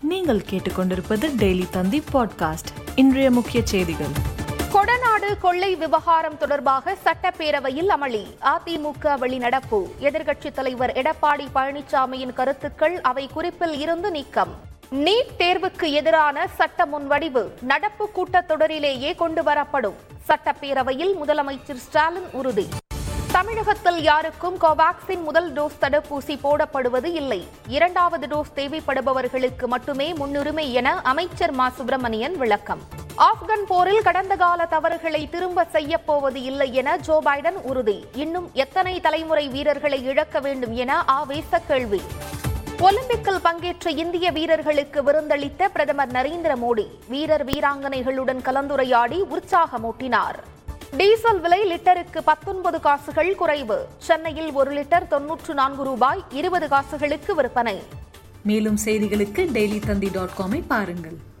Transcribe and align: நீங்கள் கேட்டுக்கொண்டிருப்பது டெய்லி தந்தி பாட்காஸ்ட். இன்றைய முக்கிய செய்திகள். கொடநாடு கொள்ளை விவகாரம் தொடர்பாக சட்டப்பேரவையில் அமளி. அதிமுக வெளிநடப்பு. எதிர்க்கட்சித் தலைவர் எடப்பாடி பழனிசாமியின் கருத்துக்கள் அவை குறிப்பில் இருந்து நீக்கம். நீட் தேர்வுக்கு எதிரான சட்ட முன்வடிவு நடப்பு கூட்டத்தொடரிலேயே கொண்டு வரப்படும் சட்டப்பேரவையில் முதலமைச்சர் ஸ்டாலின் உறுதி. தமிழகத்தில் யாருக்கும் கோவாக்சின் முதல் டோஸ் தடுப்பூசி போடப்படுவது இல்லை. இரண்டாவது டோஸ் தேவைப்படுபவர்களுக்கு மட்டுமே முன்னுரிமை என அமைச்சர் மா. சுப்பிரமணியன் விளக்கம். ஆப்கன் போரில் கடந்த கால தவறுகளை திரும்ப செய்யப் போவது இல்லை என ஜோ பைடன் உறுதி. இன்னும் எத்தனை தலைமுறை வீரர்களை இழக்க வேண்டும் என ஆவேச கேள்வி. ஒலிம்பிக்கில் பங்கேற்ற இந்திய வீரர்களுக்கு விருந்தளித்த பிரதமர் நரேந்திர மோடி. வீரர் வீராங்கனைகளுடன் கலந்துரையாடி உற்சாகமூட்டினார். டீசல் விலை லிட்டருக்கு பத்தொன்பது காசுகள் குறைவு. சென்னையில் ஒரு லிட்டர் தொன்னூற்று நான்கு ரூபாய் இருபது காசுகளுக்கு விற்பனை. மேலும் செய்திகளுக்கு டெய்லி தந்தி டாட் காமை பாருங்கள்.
நீங்கள் 0.00 0.42
கேட்டுக்கொண்டிருப்பது 0.50 1.30
டெய்லி 1.38 1.70
தந்தி 1.70 2.02
பாட்காஸ்ட். 2.12 2.72
இன்றைய 2.94 3.30
முக்கிய 3.30 3.66
செய்திகள். 3.66 4.06
கொடநாடு 4.72 5.38
கொள்ளை 5.40 5.76
விவகாரம் 5.76 6.38
தொடர்பாக 6.38 6.96
சட்டப்பேரவையில் 7.04 7.88
அமளி. 7.88 8.26
அதிமுக 8.40 9.16
வெளிநடப்பு. 9.16 9.90
எதிர்க்கட்சித் 10.00 10.52
தலைவர் 10.52 10.92
எடப்பாடி 10.92 11.46
பழனிசாமியின் 11.54 12.32
கருத்துக்கள் 12.32 13.00
அவை 13.00 13.30
குறிப்பில் 13.32 13.78
இருந்து 13.78 14.10
நீக்கம். 14.10 14.54
நீட் 14.94 15.30
தேர்வுக்கு 15.38 15.90
எதிரான 15.90 16.48
சட்ட 16.48 16.86
முன்வடிவு 16.86 17.48
நடப்பு 17.60 18.08
கூட்டத்தொடரிலேயே 18.14 19.14
கொண்டு 19.14 19.42
வரப்படும் 19.42 19.94
சட்டப்பேரவையில் 20.28 21.12
முதலமைச்சர் 21.24 21.76
ஸ்டாலின் 21.76 22.28
உறுதி. 22.32 22.68
தமிழகத்தில் 23.32 24.02
யாருக்கும் 24.02 24.58
கோவாக்சின் 24.60 25.22
முதல் 25.22 25.52
டோஸ் 25.52 25.78
தடுப்பூசி 25.80 26.38
போடப்படுவது 26.42 27.04
இல்லை. 27.04 27.48
இரண்டாவது 27.68 28.26
டோஸ் 28.26 28.56
தேவைப்படுபவர்களுக்கு 28.56 29.66
மட்டுமே 29.66 30.12
முன்னுரிமை 30.12 30.72
என 30.72 31.00
அமைச்சர் 31.02 31.50
மா. 31.50 31.68
சுப்பிரமணியன் 31.68 32.38
விளக்கம். 32.38 32.80
ஆப்கன் 33.18 33.64
போரில் 33.66 34.02
கடந்த 34.02 34.36
கால 34.36 34.66
தவறுகளை 34.66 35.28
திரும்ப 35.28 35.64
செய்யப் 35.64 36.06
போவது 36.06 36.42
இல்லை 36.42 36.74
என 36.74 36.96
ஜோ 36.96 37.20
பைடன் 37.24 37.60
உறுதி. 37.62 38.06
இன்னும் 38.12 38.50
எத்தனை 38.52 39.00
தலைமுறை 39.00 39.48
வீரர்களை 39.48 40.04
இழக்க 40.04 40.40
வேண்டும் 40.40 40.74
என 40.74 41.04
ஆவேச 41.04 41.58
கேள்வி. 41.58 42.02
ஒலிம்பிக்கில் 42.78 43.40
பங்கேற்ற 43.42 43.90
இந்திய 43.90 44.30
வீரர்களுக்கு 44.30 45.02
விருந்தளித்த 45.02 45.68
பிரதமர் 45.68 46.10
நரேந்திர 46.10 46.56
மோடி. 46.56 46.86
வீரர் 47.08 47.44
வீராங்கனைகளுடன் 47.44 48.42
கலந்துரையாடி 48.42 49.22
உற்சாகமூட்டினார். 49.22 50.38
டீசல் 50.96 51.40
விலை 51.40 51.72
லிட்டருக்கு 51.72 52.20
பத்தொன்பது 52.24 52.80
காசுகள் 52.80 53.34
குறைவு. 53.34 53.86
சென்னையில் 53.98 54.52
ஒரு 54.52 54.70
லிட்டர் 54.72 55.06
தொன்னூற்று 55.06 55.54
நான்கு 55.54 55.84
ரூபாய் 55.84 56.24
இருபது 56.30 56.68
காசுகளுக்கு 56.68 57.34
விற்பனை. 57.34 57.82
மேலும் 58.42 58.78
செய்திகளுக்கு 58.84 59.42
டெய்லி 59.56 59.86
தந்தி 59.86 60.08
டாட் 60.12 60.36
காமை 60.38 60.62
பாருங்கள். 60.66 61.36